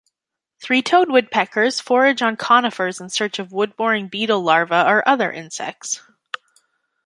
Three-toed 0.63 1.11
woodpeckers 1.11 1.79
forage 1.79 2.23
on 2.23 2.35
conifers 2.35 2.99
in 2.99 3.11
search 3.11 3.37
of 3.37 3.51
wood-boring 3.51 4.07
beetle 4.07 4.41
larvae 4.41 4.73
or 4.73 5.07
other 5.07 5.31
insects. 5.31 6.01